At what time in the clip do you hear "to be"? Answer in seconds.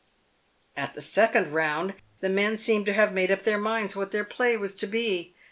4.77-5.35